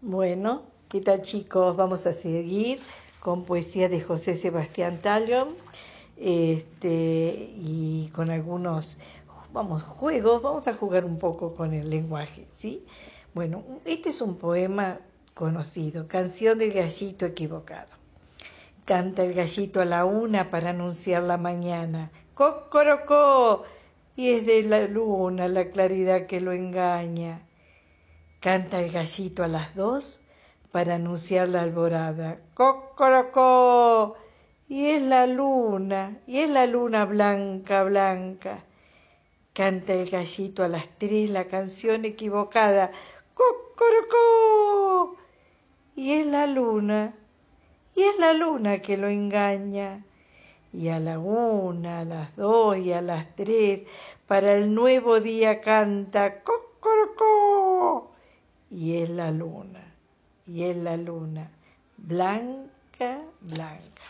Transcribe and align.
Bueno, 0.00 0.62
¿qué 0.88 1.00
tal 1.00 1.22
chicos? 1.22 1.76
Vamos 1.76 2.06
a 2.06 2.12
seguir 2.12 2.78
con 3.18 3.44
poesía 3.44 3.88
de 3.88 4.00
José 4.00 4.36
Sebastián 4.36 5.00
Tallón 5.02 5.48
este, 6.16 7.52
y 7.56 8.08
con 8.14 8.30
algunos 8.30 8.98
vamos, 9.52 9.82
juegos. 9.82 10.40
Vamos 10.40 10.68
a 10.68 10.74
jugar 10.74 11.04
un 11.04 11.18
poco 11.18 11.52
con 11.52 11.74
el 11.74 11.90
lenguaje, 11.90 12.46
¿sí? 12.54 12.86
Bueno, 13.34 13.64
este 13.84 14.10
es 14.10 14.20
un 14.20 14.36
poema 14.36 15.00
conocido, 15.34 16.06
Canción 16.06 16.58
del 16.58 16.74
Gallito 16.74 17.26
Equivocado. 17.26 17.90
Canta 18.84 19.24
el 19.24 19.34
gallito 19.34 19.80
a 19.80 19.84
la 19.84 20.04
una 20.04 20.48
para 20.48 20.70
anunciar 20.70 21.24
la 21.24 21.38
mañana. 21.38 22.12
¡Cocorocó! 22.34 23.64
Y 24.14 24.30
es 24.30 24.46
de 24.46 24.62
la 24.62 24.86
luna 24.86 25.48
la 25.48 25.70
claridad 25.70 26.26
que 26.26 26.40
lo 26.40 26.52
engaña. 26.52 27.47
Canta 28.40 28.80
el 28.80 28.92
gallito 28.92 29.42
a 29.42 29.48
las 29.48 29.74
dos 29.74 30.20
para 30.70 30.94
anunciar 30.94 31.48
la 31.48 31.62
alborada. 31.62 32.38
¡Cocorocó! 32.54 34.14
Y 34.68 34.86
es 34.90 35.02
la 35.02 35.26
luna, 35.26 36.18
y 36.24 36.38
es 36.38 36.48
la 36.48 36.66
luna 36.66 37.04
blanca, 37.04 37.82
blanca. 37.82 38.64
Canta 39.52 39.92
el 39.94 40.08
gallito 40.08 40.62
a 40.62 40.68
las 40.68 40.88
tres 40.98 41.30
la 41.30 41.46
canción 41.46 42.04
equivocada. 42.04 42.92
¡Cocorocó! 43.34 45.16
Y 45.96 46.12
es 46.12 46.26
la 46.26 46.46
luna, 46.46 47.14
y 47.96 48.02
es 48.02 48.20
la 48.20 48.34
luna 48.34 48.78
que 48.78 48.96
lo 48.96 49.08
engaña. 49.08 50.04
Y 50.72 50.90
a 50.90 51.00
la 51.00 51.18
una, 51.18 52.00
a 52.00 52.04
las 52.04 52.36
dos 52.36 52.76
y 52.76 52.92
a 52.92 53.02
las 53.02 53.34
tres, 53.34 53.82
para 54.28 54.54
el 54.54 54.72
nuevo 54.72 55.18
día 55.18 55.60
canta 55.60 56.44
¡Cocorocó! 56.44 56.67
Y 58.70 58.96
es 58.96 59.10
la 59.10 59.30
luna, 59.30 59.94
y 60.46 60.64
es 60.64 60.76
la 60.76 60.96
luna, 60.96 61.50
blanca, 61.96 63.20
blanca. 63.40 64.02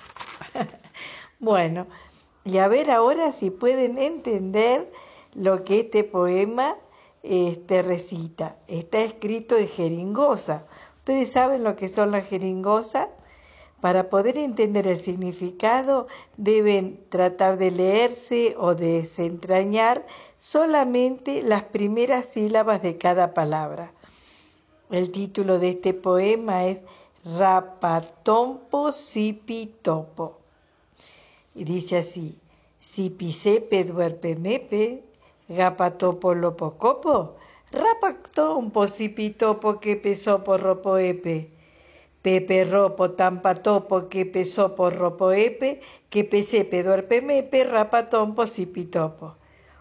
bueno, 1.38 1.86
y 2.44 2.58
a 2.58 2.68
ver 2.68 2.91
ahora 2.91 3.33
si 3.33 3.50
pueden 3.50 3.98
entender 3.98 4.91
lo 5.34 5.64
que 5.64 5.80
este 5.80 6.05
poema 6.05 6.77
este, 7.22 7.83
recita. 7.83 8.56
Está 8.68 9.02
escrito 9.02 9.56
en 9.56 9.68
jeringosa. 9.68 10.64
¿Ustedes 10.98 11.33
saben 11.33 11.64
lo 11.64 11.77
que 11.77 11.88
son 11.88 12.11
las 12.11 12.27
jeringosas? 12.27 13.08
Para 13.80 14.08
poder 14.08 14.38
entender 14.38 14.88
el 14.88 14.98
significado 14.98 16.08
deben 16.36 17.00
tratar 17.11 17.58
de 17.58 17.70
leerse 17.70 18.56
o 18.58 18.74
desentrañar 18.74 20.05
solamente 20.36 21.42
las 21.42 21.64
primeras 21.64 22.27
sílabas 22.27 22.83
de 22.83 22.98
cada 22.98 23.34
palabra. 23.34 23.92
El 24.91 25.12
título 25.12 25.58
de 25.58 25.69
este 25.70 25.92
poema 25.92 26.64
es 26.64 26.81
Rapatompo 27.39 28.91
Sipitopo. 28.91 30.39
Y 31.55 31.64
dice 31.64 31.98
así, 31.98 32.39
Sipisepe 32.80 33.84
duerpemepe, 33.84 35.03
Gapatopo 35.48 36.34
lopocopo, 36.34 37.34
Rapatompo 37.70 38.89
Sipitopo 38.89 39.78
que 39.78 39.97
pesó 39.97 40.42
por 40.42 40.62
ropoepe. 40.62 41.50
Pepe 42.23 42.64
ropo 42.64 43.11
tampatopo 43.11 44.08
que 44.08 44.27
pesó 44.27 44.75
por 44.75 44.97
ropoepe, 44.97 45.80
que 46.11 46.25
pesepe 46.25 46.83
duerpemepe, 46.83 47.64
rapatompo 47.64 48.47
sipitopo. 48.47 49.36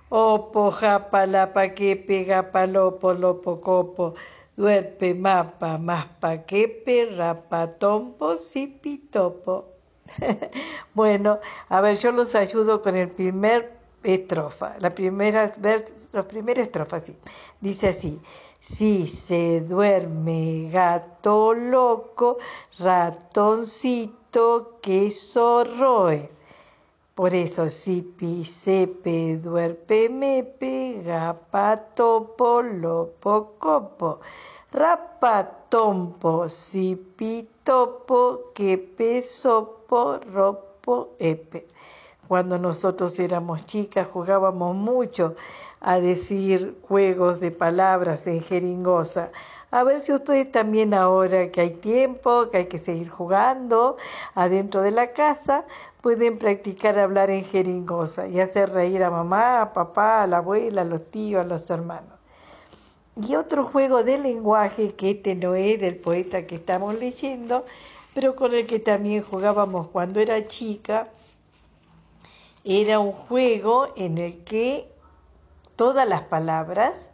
Opo 0.10 0.72
japa 0.72 1.26
lapa 1.26 1.70
que 1.70 1.96
pega 1.96 2.52
palopo 2.52 3.14
lopocopo, 3.14 4.14
duerpe 4.58 5.14
mapa, 5.14 5.78
más 5.78 6.08
paquepe, 6.20 7.06
rapatompo, 7.16 8.36
sipitopo. 8.36 9.66
bueno, 10.94 11.40
a 11.70 11.82
ver, 11.82 11.98
yo 11.98 12.12
los 12.12 12.34
ayudo 12.36 12.82
con 12.82 12.96
el 12.96 13.10
primer 13.10 13.78
estrofa, 14.04 14.76
la 14.80 14.94
primera, 14.94 15.52
vers, 15.60 16.10
la 16.12 16.28
primera 16.28 16.62
estrofa, 16.62 17.00
sí. 17.00 17.16
Dice 17.62 17.90
así, 17.90 18.20
si 18.60 19.08
se 19.08 19.62
duerme 19.62 20.70
gato 20.72 21.54
loco, 21.54 22.38
ratoncito 22.80 24.80
que 24.82 25.12
zorroe. 25.12 26.38
Por 27.18 27.34
eso, 27.34 27.68
si 27.68 28.04
pisepe, 28.04 29.38
duerpe, 29.38 30.08
mepe, 30.08 31.02
gapato, 31.04 32.36
lopo, 32.64 33.56
copo, 33.58 34.20
rapatompo, 34.72 36.50
sipitopo, 36.50 38.52
que 38.54 38.78
pesopo, 38.78 40.20
ropo, 40.34 41.10
epe. 41.20 41.68
Cuando 42.28 42.58
nosotros 42.58 43.18
éramos 43.20 43.66
chicas 43.66 44.08
jugábamos 44.08 44.76
mucho 44.76 45.36
a 45.80 46.00
decir 46.00 46.78
juegos 46.88 47.40
de 47.40 47.52
palabras 47.52 48.28
en 48.28 48.42
jeringosa. 48.42 49.32
A 49.72 49.84
ver 49.84 50.00
si 50.00 50.14
ustedes 50.14 50.52
también 50.52 50.94
ahora 50.94 51.52
que 51.52 51.62
hay 51.62 51.72
tiempo, 51.72 52.50
que 52.50 52.58
hay 52.58 52.66
que 52.66 52.80
seguir 52.80 53.10
jugando 53.10 53.98
adentro 54.36 54.82
de 54.82 54.92
la 54.92 55.14
casa, 55.14 55.66
pueden 56.02 56.38
practicar 56.38 56.98
hablar 57.00 57.30
en 57.30 57.44
jeringosa 57.44 58.28
y 58.28 58.40
hacer 58.40 58.72
reír 58.72 59.04
a 59.04 59.12
mamá, 59.12 59.62
a 59.62 59.74
papá, 59.74 60.24
a 60.24 60.28
la 60.28 60.38
abuela, 60.38 60.82
a 60.82 60.86
los 60.86 61.06
tíos, 61.06 61.42
a 61.42 61.48
los 61.48 61.70
hermanos. 61.70 62.18
Y 63.26 63.36
otro 63.36 63.66
juego 63.66 64.04
de 64.04 64.20
lenguaje, 64.20 64.94
que 64.94 65.12
este 65.12 65.36
no 65.36 65.56
es 65.56 65.80
del 65.80 65.96
poeta 65.96 66.46
que 66.46 66.56
estamos 66.56 66.94
leyendo, 66.96 67.66
pero 68.14 68.36
con 68.36 68.54
el 68.54 68.68
que 68.68 68.80
también 68.80 69.24
jugábamos 69.24 69.88
cuando 69.88 70.20
era 70.20 70.48
chica, 70.48 71.08
era 72.64 73.00
un 73.00 73.14
juego 73.14 73.88
en 73.96 74.18
el 74.18 74.44
que 74.44 74.92
todas 75.76 76.08
las 76.08 76.24
palabras 76.24 77.08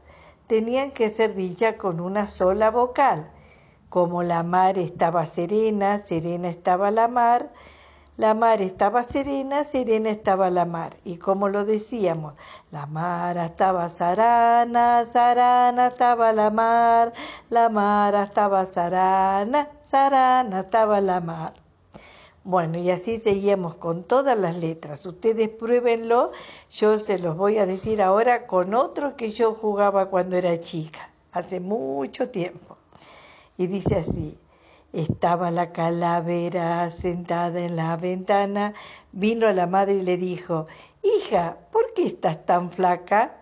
tenían 0.48 0.92
que 0.92 1.10
ser 1.10 1.36
dichas 1.36 1.76
con 1.76 2.00
una 2.00 2.28
sola 2.28 2.70
vocal. 2.70 3.30
Como 3.90 4.24
la 4.24 4.44
mar 4.44 4.78
estaba 4.80 5.26
serena, 5.26 6.00
serena 6.00 6.50
estaba 6.50 6.92
la 6.92 7.08
mar, 7.08 7.52
la 8.18 8.34
mar 8.36 8.62
estaba 8.62 9.04
serena, 9.04 9.64
serena 9.64 10.10
estaba 10.12 10.50
la 10.50 10.66
mar. 10.66 10.96
Y 11.04 11.18
como 11.18 11.50
lo 11.50 11.66
decíamos, 11.66 12.36
la 12.72 12.86
mar 12.86 13.38
estaba 13.38 13.90
sarana, 13.90 15.06
sarana 15.06 15.88
estaba 15.88 16.32
la 16.32 16.50
mar, 16.52 17.14
la 17.50 17.70
mar 17.70 18.16
estaba 18.16 18.66
sarana, 18.68 19.70
sarana 19.84 20.62
estaba 20.62 21.02
la 21.02 21.22
mar. 21.22 21.54
Bueno, 22.44 22.78
y 22.78 22.92
así 22.92 23.20
seguíamos 23.20 23.76
con 23.76 24.04
todas 24.04 24.38
las 24.38 24.58
letras. 24.58 25.06
Ustedes 25.06 25.50
pruébenlo. 25.50 26.32
Yo 26.70 27.00
se 27.00 27.18
los 27.18 27.38
voy 27.38 27.58
a 27.58 27.66
decir 27.66 28.02
ahora 28.02 28.48
con 28.48 28.74
otro 28.74 29.16
que 29.16 29.32
yo 29.32 29.54
jugaba 29.54 30.08
cuando 30.10 30.36
era 30.36 30.60
chica, 30.60 31.10
hace 31.32 31.60
mucho 31.62 32.30
tiempo. 32.30 32.78
Y 33.58 33.68
dice 33.68 33.96
así, 33.96 34.38
estaba 34.94 35.50
la 35.52 35.72
calavera 35.72 36.90
sentada 36.92 37.60
en 37.60 37.76
la 37.76 37.98
ventana, 37.98 38.74
vino 39.12 39.52
la 39.52 39.68
madre 39.68 39.96
y 39.96 40.02
le 40.04 40.18
dijo, 40.18 40.68
hija, 41.02 41.58
¿por 41.72 41.94
qué 41.96 42.06
estás 42.06 42.46
tan 42.46 42.72
flaca? 42.72 43.36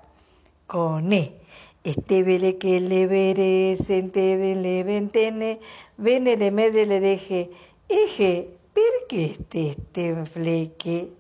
Con 0.66 1.12
E. 1.12 1.36
Este 1.84 2.24
vele 2.24 2.58
que 2.58 2.80
le 2.80 3.08
veré, 3.08 3.76
sente 3.76 4.38
de 4.38 4.56
le 4.56 4.84
ventene, 4.84 5.60
vene 5.98 6.38
le 6.38 6.52
me 6.52 6.70
le 6.70 7.00
deje, 7.00 7.50
eje, 7.90 8.50
perché 8.74 9.36
este 9.52 10.26
fleque 10.26 11.12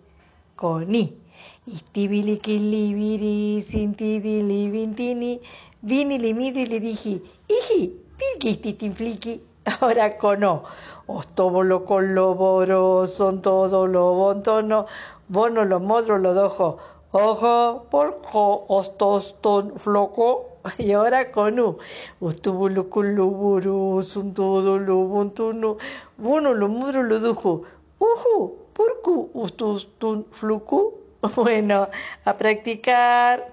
con 0.55 0.93
i. 0.95 1.17
Istibili 1.65 2.39
che 2.39 2.53
libiri, 2.53 3.61
sintibili 3.61 4.67
vintini, 4.67 5.39
vini 5.81 6.17
li 6.19 6.79
dije, 6.79 7.21
iji, 7.47 7.81
perché 8.17 8.53
stitin 8.53 8.93
fliqui. 8.93 9.50
Ahora 9.66 10.17
con 10.17 10.43
o. 10.43 10.63
Ostóbolo 11.05 11.85
con 11.85 12.16
lo 12.16 12.34
boro, 12.35 13.05
son 13.05 13.41
todo 13.41 13.85
lo 13.85 14.13
bontono, 14.13 14.87
bono 15.28 15.66
lo 15.66 15.79
modro 15.79 16.17
lo 16.17 16.34
dojo. 16.34 16.78
Ojo, 17.11 17.85
porco, 17.91 18.66
ostoston 18.67 19.78
floco. 19.78 20.47
Y 20.78 20.93
ahora 20.93 21.31
con 21.31 21.59
u. 21.59 21.78
Ustubulu 22.19 22.90
kuluburu, 22.90 24.02
sun 24.03 24.34
todo 24.34 24.78
lo 24.79 24.96
bontono, 25.05 25.78
bono 26.17 26.53
lo 26.53 26.67
modro 26.67 27.03
lo 27.03 27.19
dojo. 27.19 27.63
Ojo, 27.99 28.55
porco, 28.73 29.29
ostoston 29.34 30.25
floco. 30.31 30.93
Bueno, 31.35 31.87
a 32.25 32.37
practicar. 32.37 33.46